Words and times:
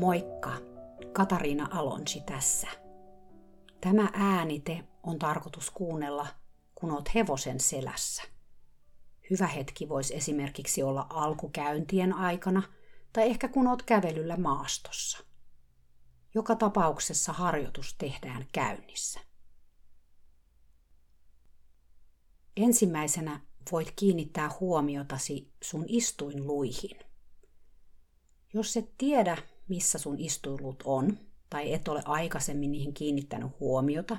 Moikka! 0.00 0.52
Katariina 1.12 1.68
Alonsi 1.70 2.20
tässä. 2.20 2.68
Tämä 3.80 4.10
äänite 4.12 4.84
on 5.02 5.18
tarkoitus 5.18 5.70
kuunnella, 5.70 6.26
kun 6.74 6.90
oot 6.90 7.14
hevosen 7.14 7.60
selässä. 7.60 8.22
Hyvä 9.30 9.46
hetki 9.46 9.88
voisi 9.88 10.16
esimerkiksi 10.16 10.82
olla 10.82 11.06
alkukäyntien 11.10 12.12
aikana 12.12 12.62
tai 13.12 13.30
ehkä 13.30 13.48
kun 13.48 13.66
oot 13.66 13.82
kävelyllä 13.82 14.36
maastossa. 14.36 15.18
Joka 16.34 16.56
tapauksessa 16.56 17.32
harjoitus 17.32 17.94
tehdään 17.98 18.46
käynnissä. 18.52 19.20
Ensimmäisenä 22.56 23.40
voit 23.72 23.92
kiinnittää 23.96 24.50
huomiotasi 24.60 25.52
sun 25.62 25.84
istuinluihin. 25.88 26.98
Jos 28.54 28.76
et 28.76 28.94
tiedä, 28.98 29.36
missä 29.70 29.98
sun 29.98 30.18
istuilut 30.18 30.82
on, 30.84 31.18
tai 31.50 31.72
et 31.72 31.88
ole 31.88 32.02
aikaisemmin 32.04 32.72
niihin 32.72 32.94
kiinnittänyt 32.94 33.60
huomiota, 33.60 34.16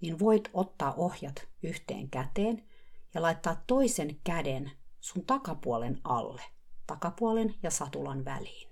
niin 0.00 0.18
voit 0.18 0.50
ottaa 0.52 0.94
ohjat 0.94 1.48
yhteen 1.62 2.10
käteen 2.10 2.68
ja 3.14 3.22
laittaa 3.22 3.64
toisen 3.66 4.20
käden 4.24 4.70
sun 5.00 5.24
takapuolen 5.26 6.00
alle, 6.04 6.42
takapuolen 6.86 7.54
ja 7.62 7.70
satulan 7.70 8.24
väliin. 8.24 8.70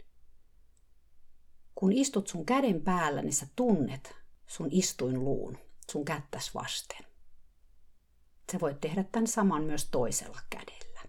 Kun 1.74 1.92
istut 1.92 2.28
sun 2.28 2.46
käden 2.46 2.82
päällä, 2.82 3.22
niin 3.22 3.32
sä 3.32 3.46
tunnet 3.56 4.16
sun 4.46 4.68
istuinluun 4.70 5.58
sun 5.90 6.04
kättäs 6.04 6.54
vasten. 6.54 7.06
Sä 8.52 8.60
voit 8.60 8.80
tehdä 8.80 9.04
tämän 9.04 9.26
saman 9.26 9.64
myös 9.64 9.88
toisella 9.90 10.40
kädellä. 10.50 11.00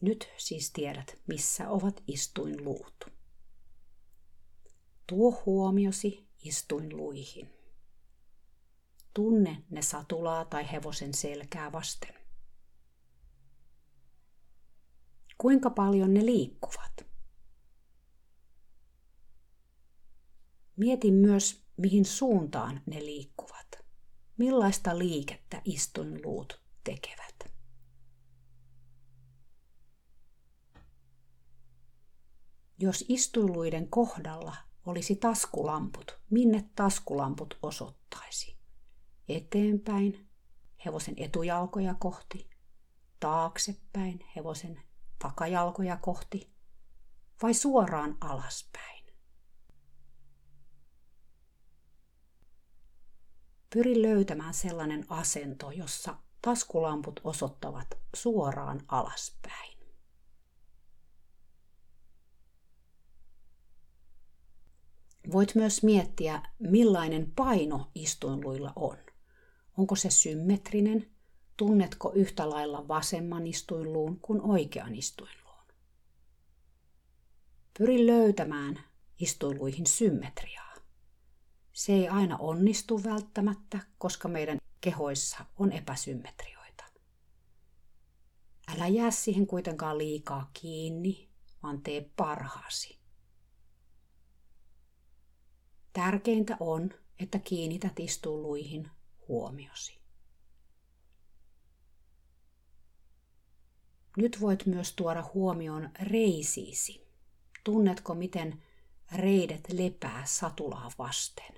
Nyt 0.00 0.28
siis 0.36 0.72
tiedät, 0.72 1.18
missä 1.26 1.68
ovat 1.68 2.02
istuinluut. 2.06 3.19
Tuo 5.10 5.42
huomiosi 5.46 6.28
istuinluihin. 6.38 7.50
Tunne 9.14 9.64
ne 9.70 9.82
satulaa 9.82 10.44
tai 10.44 10.72
hevosen 10.72 11.14
selkää 11.14 11.72
vasten. 11.72 12.14
Kuinka 15.38 15.70
paljon 15.70 16.14
ne 16.14 16.26
liikkuvat? 16.26 17.06
Mieti 20.76 21.10
myös, 21.10 21.64
mihin 21.76 22.04
suuntaan 22.04 22.82
ne 22.86 23.04
liikkuvat. 23.04 23.68
Millaista 24.36 24.98
liikettä 24.98 25.62
istuinluut 25.64 26.60
tekevät. 26.84 27.52
Jos 32.78 33.04
istuiluiden 33.08 33.88
kohdalla 33.88 34.69
olisi 34.86 35.16
taskulamput, 35.16 36.20
minne 36.30 36.70
taskulamput 36.74 37.58
osoittaisi? 37.62 38.56
Eteenpäin, 39.28 40.28
hevosen 40.84 41.14
etujalkoja 41.16 41.94
kohti, 41.94 42.50
taaksepäin, 43.20 44.20
hevosen 44.36 44.82
takajalkoja 45.18 45.96
kohti 45.96 46.52
vai 47.42 47.54
suoraan 47.54 48.16
alaspäin? 48.20 49.06
Pyri 53.74 54.02
löytämään 54.02 54.54
sellainen 54.54 55.06
asento, 55.08 55.70
jossa 55.70 56.16
taskulamput 56.42 57.20
osoittavat 57.24 57.86
suoraan 58.14 58.80
alaspäin. 58.88 59.79
Voit 65.32 65.54
myös 65.54 65.82
miettiä, 65.82 66.42
millainen 66.58 67.32
paino 67.36 67.90
istuinluilla 67.94 68.72
on. 68.76 68.96
Onko 69.78 69.96
se 69.96 70.10
symmetrinen? 70.10 71.10
Tunnetko 71.56 72.12
yhtä 72.14 72.50
lailla 72.50 72.88
vasemman 72.88 73.46
istuinluun 73.46 74.20
kuin 74.20 74.40
oikean 74.40 74.94
istuinluun? 74.94 75.64
Pyri 77.78 78.06
löytämään 78.06 78.80
istuinluihin 79.18 79.86
symmetriaa. 79.86 80.74
Se 81.72 81.92
ei 81.92 82.08
aina 82.08 82.36
onnistu 82.36 83.04
välttämättä, 83.04 83.78
koska 83.98 84.28
meidän 84.28 84.58
kehoissa 84.80 85.44
on 85.58 85.72
epäsymmetrioita. 85.72 86.84
Älä 88.74 88.88
jää 88.88 89.10
siihen 89.10 89.46
kuitenkaan 89.46 89.98
liikaa 89.98 90.50
kiinni, 90.52 91.28
vaan 91.62 91.82
tee 91.82 92.10
parhaasi. 92.16 92.99
Tärkeintä 95.92 96.56
on, 96.60 96.90
että 97.18 97.38
kiinnität 97.38 98.00
istuuluihin 98.00 98.90
huomiosi. 99.28 100.00
Nyt 104.16 104.40
voit 104.40 104.66
myös 104.66 104.92
tuoda 104.92 105.30
huomioon 105.34 105.90
reisiisi. 106.02 107.06
Tunnetko, 107.64 108.14
miten 108.14 108.62
reidet 109.12 109.72
lepää 109.72 110.22
satulaa 110.26 110.90
vasten? 110.98 111.54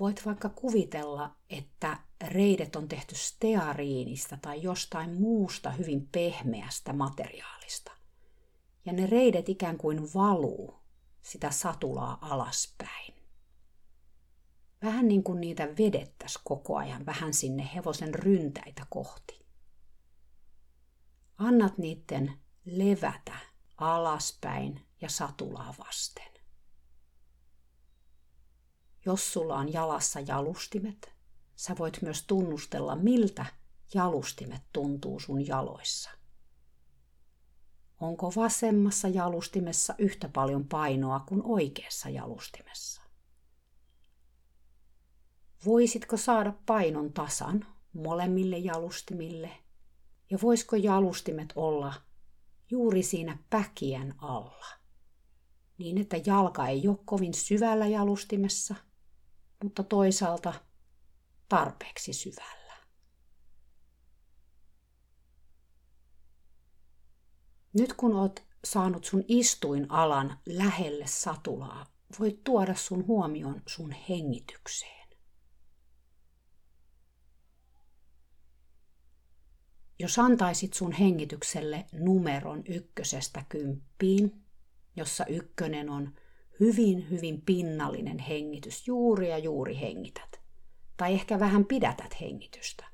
Voit 0.00 0.26
vaikka 0.26 0.48
kuvitella, 0.48 1.36
että 1.50 1.98
reidet 2.28 2.76
on 2.76 2.88
tehty 2.88 3.14
steariinista 3.14 4.38
tai 4.42 4.62
jostain 4.62 5.14
muusta 5.14 5.70
hyvin 5.70 6.08
pehmeästä 6.12 6.92
materiaalista. 6.92 7.92
Ja 8.84 8.92
ne 8.92 9.06
reidet 9.06 9.48
ikään 9.48 9.78
kuin 9.78 10.14
valuu 10.14 10.81
sitä 11.22 11.50
satulaa 11.50 12.18
alaspäin. 12.20 13.14
Vähän 14.82 15.08
niin 15.08 15.22
kuin 15.22 15.40
niitä 15.40 15.68
vedettäisi 15.78 16.38
koko 16.44 16.76
ajan 16.76 17.06
vähän 17.06 17.34
sinne 17.34 17.70
hevosen 17.74 18.14
ryntäitä 18.14 18.86
kohti. 18.90 19.46
Annat 21.38 21.78
niiden 21.78 22.40
levätä 22.64 23.36
alaspäin 23.76 24.86
ja 25.00 25.08
satulaa 25.08 25.74
vasten. 25.78 26.32
Jos 29.04 29.32
sulla 29.32 29.56
on 29.56 29.72
jalassa 29.72 30.20
jalustimet, 30.20 31.14
sä 31.56 31.74
voit 31.78 32.02
myös 32.02 32.22
tunnustella, 32.26 32.96
miltä 32.96 33.46
jalustimet 33.94 34.62
tuntuu 34.72 35.20
sun 35.20 35.46
jaloissa. 35.46 36.10
Onko 38.02 38.32
vasemmassa 38.36 39.08
jalustimessa 39.08 39.94
yhtä 39.98 40.28
paljon 40.28 40.68
painoa 40.68 41.20
kuin 41.20 41.42
oikeassa 41.44 42.08
jalustimessa? 42.08 43.02
Voisitko 45.66 46.16
saada 46.16 46.52
painon 46.66 47.12
tasan 47.12 47.66
molemmille 47.92 48.58
jalustimille? 48.58 49.50
Ja 50.30 50.38
voisiko 50.42 50.76
jalustimet 50.76 51.52
olla 51.56 51.94
juuri 52.70 53.02
siinä 53.02 53.38
päkien 53.50 54.14
alla? 54.18 54.66
Niin, 55.78 55.98
että 55.98 56.16
jalka 56.26 56.68
ei 56.68 56.88
ole 56.88 56.98
kovin 57.04 57.34
syvällä 57.34 57.86
jalustimessa, 57.86 58.74
mutta 59.62 59.82
toisaalta 59.82 60.54
tarpeeksi 61.48 62.12
syvällä. 62.12 62.61
Nyt 67.72 67.92
kun 67.92 68.16
oot 68.16 68.42
saanut 68.64 69.04
sun 69.04 69.24
istuinalan 69.28 70.38
lähelle 70.46 71.06
satulaa, 71.06 71.86
voit 72.18 72.44
tuoda 72.44 72.74
sun 72.74 73.06
huomion 73.06 73.62
sun 73.66 73.90
hengitykseen. 74.08 75.08
Jos 79.98 80.18
antaisit 80.18 80.72
sun 80.74 80.92
hengitykselle 80.92 81.86
numeron 81.92 82.62
ykkösestä 82.68 83.44
kymppiin, 83.48 84.44
jossa 84.96 85.26
ykkönen 85.26 85.90
on 85.90 86.14
hyvin, 86.60 87.10
hyvin 87.10 87.42
pinnallinen 87.42 88.18
hengitys, 88.18 88.88
juuri 88.88 89.30
ja 89.30 89.38
juuri 89.38 89.80
hengität, 89.80 90.40
tai 90.96 91.12
ehkä 91.14 91.40
vähän 91.40 91.64
pidätät 91.64 92.20
hengitystä. 92.20 92.84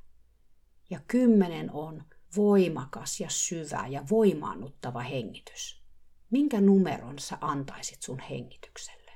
Ja 0.91 1.01
kymmenen 1.09 1.73
on 1.73 2.05
voimakas 2.37 3.21
ja 3.21 3.29
syvä 3.31 3.87
ja 3.87 4.05
voimaannuttava 4.11 5.01
hengitys. 5.01 5.83
Minkä 6.31 6.61
numeron 6.61 7.19
sä 7.19 7.39
antaisit 7.41 8.03
sun 8.03 8.19
hengitykselle? 8.19 9.13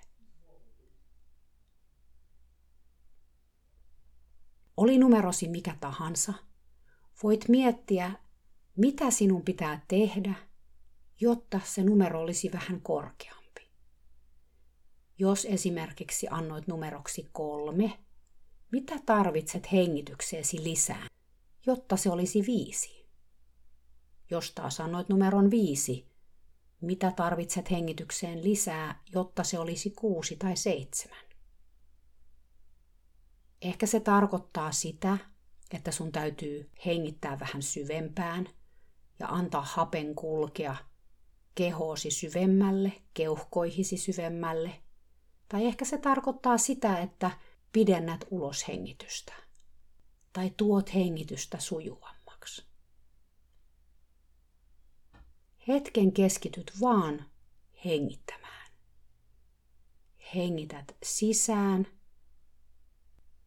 Oli 4.77 4.99
numerosi 4.99 5.49
mikä 5.49 5.77
tahansa, 5.81 6.33
voit 7.23 7.49
miettiä, 7.49 8.13
mitä 8.77 9.11
sinun 9.11 9.43
pitää 9.43 9.85
tehdä, 9.89 10.35
jotta 11.21 11.61
se 11.65 11.83
numero 11.83 12.21
olisi 12.21 12.53
vähän 12.53 12.81
korkeampi. 12.81 13.71
Jos 15.19 15.45
esimerkiksi 15.45 16.27
annoit 16.31 16.67
numeroksi 16.67 17.29
kolme, 17.33 17.99
mitä 18.73 18.99
tarvitset 19.07 19.73
hengitykseesi 19.73 20.65
lisää, 20.65 21.07
jotta 21.67 21.97
se 21.97 22.11
olisi 22.11 22.47
viisi? 22.47 23.02
Jos 24.33 24.51
taas 24.51 24.77
sanoit 24.77 25.09
numeron 25.09 25.51
viisi, 25.51 26.07
mitä 26.81 27.13
tarvitset 27.17 27.71
hengitykseen 27.71 28.45
lisää, 28.45 29.03
jotta 29.15 29.45
se 29.45 29.59
olisi 29.59 29.91
kuusi 29.91 30.37
tai 30.37 30.57
seitsemän. 30.57 31.25
Ehkä 33.63 33.87
se 33.87 34.01
tarkoittaa 34.01 34.73
sitä, 34.73 35.19
että 35.71 35.91
sun 35.91 36.13
täytyy 36.13 36.71
hengittää 36.87 37.41
vähän 37.41 37.63
syvempään 37.63 38.49
ja 39.19 39.29
antaa 39.29 39.63
hapen 39.63 40.15
kulkea 40.15 40.77
kehoosi 41.55 42.11
syvemmälle, 42.11 42.93
keuhkoihisi 43.15 43.97
syvemmälle. 43.97 44.83
Tai 45.49 45.67
ehkä 45.67 45.85
se 45.85 45.99
tarkoittaa 45.99 46.59
sitä, 46.59 46.99
että 46.99 47.31
pidennät 47.73 48.25
ulos 48.31 48.69
hengitystä 48.69 49.33
tai 50.33 50.53
tuot 50.57 50.95
hengitystä 50.95 51.59
sujuvammaksi. 51.61 52.22
Hetken 55.69 56.13
keskityt 56.13 56.73
vaan 56.81 57.25
hengittämään. 57.85 58.73
Hengität 60.35 60.97
sisään 61.03 61.87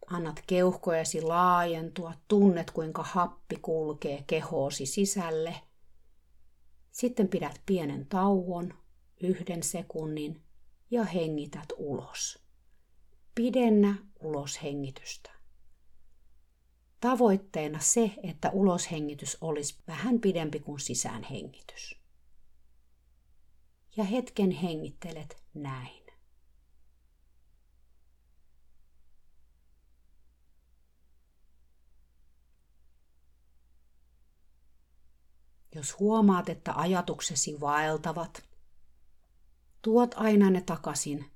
Annat 0.07 0.43
keuhkojesi 0.47 1.21
laajentua, 1.21 2.13
tunnet 2.27 2.71
kuinka 2.71 3.03
happi 3.03 3.55
kulkee 3.55 4.23
kehoosi 4.27 4.85
sisälle. 4.85 5.55
Sitten 6.91 7.27
pidät 7.27 7.61
pienen 7.65 8.05
tauon, 8.05 8.73
yhden 9.21 9.63
sekunnin, 9.63 10.41
ja 10.91 11.03
hengität 11.03 11.69
ulos. 11.77 12.39
Pidennä 13.35 13.95
uloshengitystä. 14.19 15.31
Tavoitteena 16.99 17.79
se, 17.79 18.11
että 18.23 18.49
uloshengitys 18.49 19.37
olisi 19.41 19.75
vähän 19.87 20.21
pidempi 20.21 20.59
kuin 20.59 20.79
sisäänhengitys. 20.79 22.04
Ja 23.97 24.03
hetken 24.03 24.51
hengittelet 24.51 25.43
näin. 25.53 26.05
Jos 35.75 35.99
huomaat, 35.99 36.49
että 36.49 36.73
ajatuksesi 36.75 37.59
vaeltavat, 37.61 38.43
tuot 39.81 40.11
aina 40.15 40.49
ne 40.49 40.61
takaisin 40.61 41.31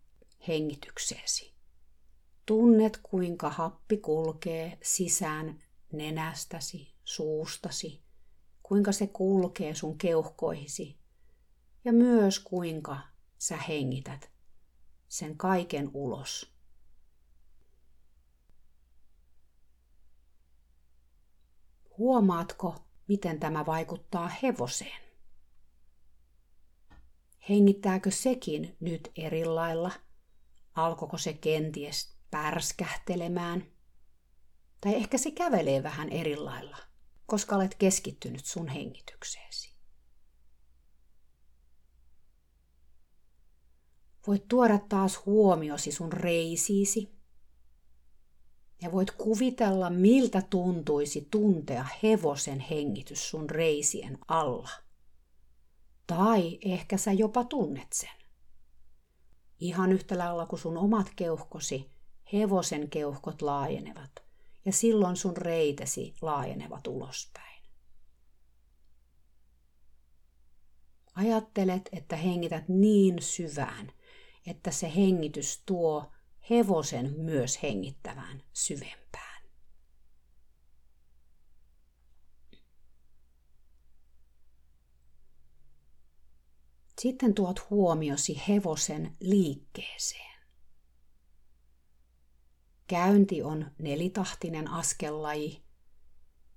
hengitykseesi. 0.48 1.54
Tunnet, 2.46 3.00
kuinka 3.04 3.50
happi 3.50 3.98
kulkee 3.98 4.78
sisään 4.84 5.64
nenästäsi, 5.92 6.94
suustasi, 7.04 8.02
kuinka 8.64 8.92
se 8.92 9.08
kulkee 9.08 9.76
sun 9.76 9.98
keuhkoihisi 9.98 10.99
ja 11.86 11.94
myös 11.94 12.40
kuinka 12.40 12.98
sä 13.38 13.58
hengität 13.58 14.31
sen 15.08 15.38
kaiken 15.38 15.92
ulos. 15.94 16.54
Huomaatko, 21.98 22.76
miten 23.08 23.40
tämä 23.40 23.66
vaikuttaa 23.66 24.28
hevoseen. 24.44 25.02
Hengittääkö 27.50 28.12
sekin 28.12 28.78
nyt 28.80 29.12
eri 29.16 29.46
lailla? 29.46 29.92
Alkoiko 30.76 31.18
se 31.18 31.34
kenties 31.34 32.18
pärskähtelemään? 32.31 33.66
Tai 34.81 34.96
ehkä 34.96 35.18
se 35.18 35.31
kävelee 35.31 35.84
vähän 35.84 36.10
eri 36.10 36.36
lailla, 36.36 36.78
koska 37.26 37.56
olet 37.56 37.76
keskittynyt 37.76 38.46
sun 38.46 38.68
hengitykseesi. 38.68 39.69
Voit 44.30 44.48
tuoda 44.48 44.80
taas 44.90 45.26
huomiosi 45.26 45.92
sun 45.92 46.14
reisiisi 46.14 47.12
ja 48.81 48.92
voit 48.92 49.12
kuvitella, 49.12 49.90
miltä 49.90 50.42
tuntuisi 50.50 51.28
tuntea 51.31 51.86
hevosen 52.04 52.60
hengitys 52.60 53.30
sun 53.30 53.50
reisien 53.50 54.18
alla. 54.28 54.70
Tai 56.08 56.60
ehkä 56.62 56.98
sä 56.98 57.12
jopa 57.12 57.44
tunnet 57.44 57.88
sen. 57.94 58.10
Ihan 59.60 59.92
yhtä 59.92 60.18
lailla 60.18 60.46
kuin 60.46 60.60
sun 60.60 60.78
omat 60.78 61.08
keuhkosi, 61.16 61.92
hevosen 62.34 62.90
keuhkot 62.90 63.42
laajenevat 63.42 64.12
ja 64.66 64.72
silloin 64.72 65.16
sun 65.16 65.38
reitesi 65.38 66.16
laajenevat 66.22 66.88
ulospäin. 66.88 67.64
Ajattelet, 71.16 71.90
että 71.92 72.16
hengität 72.16 72.68
niin 72.68 73.22
syvään, 73.22 73.92
että 74.46 74.72
se 74.72 74.96
hengitys 74.96 75.64
tuo 75.66 76.12
hevosen 76.50 77.14
myös 77.18 77.64
hengittävään 77.64 78.44
syvempään. 78.54 79.44
Sitten 87.00 87.34
tuot 87.34 87.70
huomiosi 87.70 88.42
hevosen 88.48 89.18
liikkeeseen. 89.20 90.40
Käynti 92.88 93.44
on 93.44 93.72
nelitahtinen 93.78 94.68
askellaji 94.68 95.64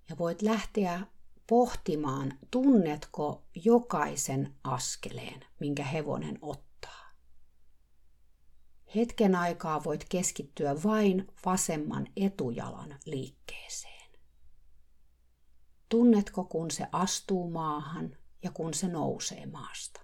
ja 0.09 0.19
voit 0.19 0.43
lähteä 0.43 1.07
pohtimaan, 1.47 2.39
tunnetko 2.51 3.43
jokaisen 3.55 4.55
askeleen, 4.65 5.45
minkä 5.61 5.85
hevonen 5.85 6.39
ottaa. 6.43 6.72
Hetken 8.97 9.35
aikaa 9.35 9.85
voit 9.85 10.07
keskittyä 10.09 10.83
vain 10.85 11.33
vasemman 11.47 12.07
etujalan 12.17 12.99
liikkeeseen. 13.07 14.11
Tunnetko, 15.89 16.45
kun 16.45 16.71
se 16.71 16.87
astuu 16.93 17.51
maahan 17.51 18.17
ja 18.43 18.51
kun 18.51 18.75
se 18.75 18.89
nousee 18.89 19.47
maasta? 19.47 20.01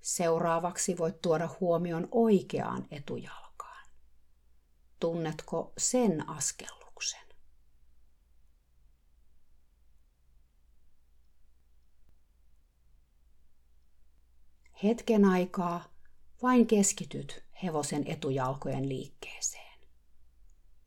Seuraavaksi 0.00 0.98
voit 0.98 1.20
tuoda 1.22 1.48
huomion 1.60 2.08
oikeaan 2.10 2.86
etujalkaan. 2.90 3.86
Tunnetko 5.00 5.72
sen 5.78 6.28
askelun? 6.28 6.81
Hetken 14.84 15.24
aikaa 15.24 15.84
vain 16.42 16.66
keskityt 16.66 17.44
hevosen 17.62 18.06
etujalkojen 18.06 18.88
liikkeeseen. 18.88 19.78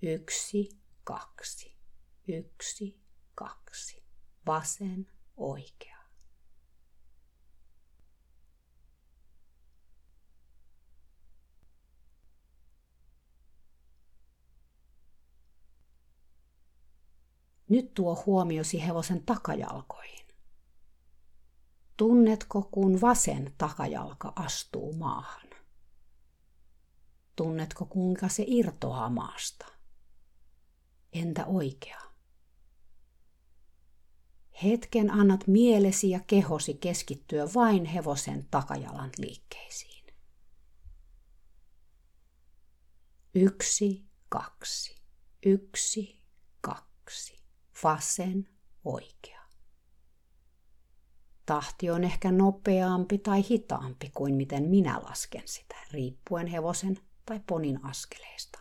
Yksi, 0.01 0.69
kaksi, 1.03 1.75
yksi, 2.27 2.99
kaksi. 3.35 4.03
Vasen, 4.47 5.07
oikea. 5.37 5.95
Nyt 17.69 17.93
tuo 17.93 18.23
huomiosi 18.25 18.85
hevosen 18.85 19.23
takajalkoihin. 19.25 20.24
Tunnetko, 21.97 22.61
kun 22.61 23.01
vasen 23.01 23.53
takajalka 23.57 24.33
astuu 24.35 24.93
maahan? 24.93 25.49
Tunnetko, 27.35 27.85
kuinka 27.85 28.29
se 28.29 28.43
irtoaa 28.47 29.09
maasta? 29.09 29.65
Entä 31.13 31.45
oikea? 31.45 32.01
Hetken 34.63 35.11
annat 35.11 35.47
mielesi 35.47 36.09
ja 36.09 36.19
kehosi 36.19 36.73
keskittyä 36.73 37.47
vain 37.55 37.85
hevosen 37.85 38.47
takajalan 38.51 39.09
liikkeisiin. 39.17 40.05
Yksi, 43.35 44.05
kaksi. 44.29 45.01
Yksi, 45.45 46.21
kaksi. 46.61 47.39
Vasen, 47.83 48.49
oikea. 48.85 49.34
Tahti 51.45 51.89
on 51.89 52.03
ehkä 52.03 52.31
nopeampi 52.31 53.17
tai 53.17 53.43
hitaampi 53.49 54.11
kuin 54.13 54.33
miten 54.33 54.63
minä 54.63 55.01
lasken 55.03 55.43
sitä, 55.45 55.75
riippuen 55.91 56.47
hevosen 56.47 56.97
tai 57.25 57.39
ponin 57.47 57.85
askeleista. 57.85 58.59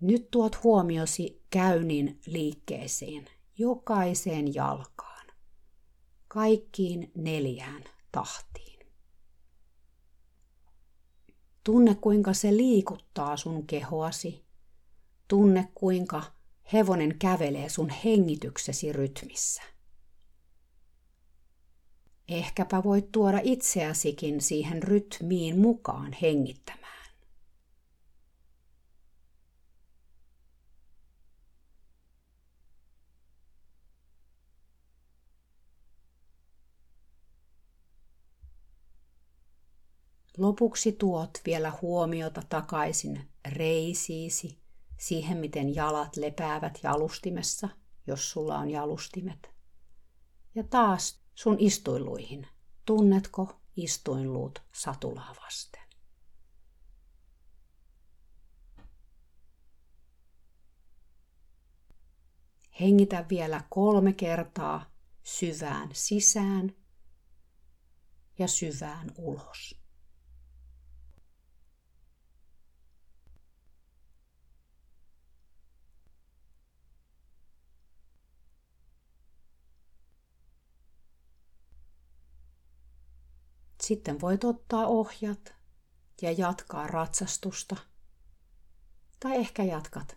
Nyt 0.00 0.30
tuot 0.30 0.64
huomiosi 0.64 1.44
käynnin 1.50 2.20
liikkeeseen, 2.26 3.24
jokaiseen 3.58 4.54
jalkaan, 4.54 5.26
kaikkiin 6.28 7.12
neljään 7.14 7.84
tahtiin. 8.12 8.71
Tunne, 11.64 11.94
kuinka 11.94 12.32
se 12.32 12.56
liikuttaa 12.56 13.36
sun 13.36 13.66
kehoasi. 13.66 14.44
Tunne, 15.28 15.68
kuinka 15.74 16.22
hevonen 16.72 17.18
kävelee 17.18 17.68
sun 17.68 17.90
hengityksesi 18.04 18.92
rytmissä. 18.92 19.62
Ehkäpä 22.28 22.82
voit 22.84 23.12
tuoda 23.12 23.40
itseäsikin 23.42 24.40
siihen 24.40 24.82
rytmiin 24.82 25.58
mukaan 25.58 26.16
hengittämään. 26.22 26.81
Lopuksi 40.42 40.92
tuot 40.92 41.30
vielä 41.46 41.72
huomiota 41.82 42.42
takaisin 42.48 43.28
reisiisi, 43.48 44.58
siihen 44.98 45.38
miten 45.38 45.74
jalat 45.74 46.16
lepäävät 46.16 46.78
jalustimessa, 46.82 47.68
jos 48.06 48.30
sulla 48.30 48.58
on 48.58 48.70
jalustimet. 48.70 49.50
Ja 50.54 50.64
taas 50.64 51.20
sun 51.34 51.56
istuinluihin. 51.58 52.46
Tunnetko 52.84 53.60
istuinluut 53.76 54.62
satulaa 54.72 55.34
vasten? 55.44 55.82
Hengitä 62.80 63.24
vielä 63.30 63.64
kolme 63.70 64.12
kertaa 64.12 64.90
syvään 65.22 65.88
sisään 65.92 66.74
ja 68.38 68.48
syvään 68.48 69.10
ulos. 69.18 69.81
Sitten 83.86 84.20
voit 84.20 84.44
ottaa 84.44 84.86
ohjat 84.86 85.54
ja 86.22 86.32
jatkaa 86.32 86.86
ratsastusta. 86.86 87.76
Tai 89.20 89.36
ehkä 89.36 89.62
jatkat 89.64 90.16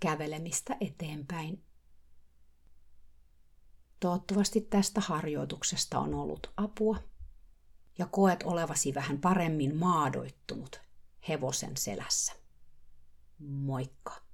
kävelemistä 0.00 0.76
eteenpäin. 0.80 1.64
Toivottavasti 4.00 4.60
tästä 4.60 5.00
harjoituksesta 5.00 5.98
on 5.98 6.14
ollut 6.14 6.52
apua 6.56 6.96
ja 7.98 8.06
koet 8.06 8.42
olevasi 8.42 8.94
vähän 8.94 9.18
paremmin 9.18 9.76
maadoittunut 9.76 10.80
hevosen 11.28 11.76
selässä. 11.76 12.32
Moikka! 13.38 14.29